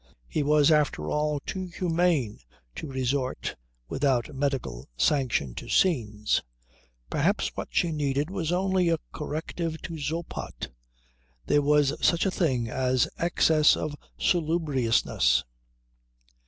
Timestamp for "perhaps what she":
7.11-7.91